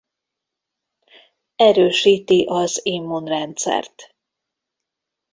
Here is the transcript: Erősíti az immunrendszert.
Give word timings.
Erősíti 1.55 2.45
az 2.47 2.79
immunrendszert. 2.83 4.13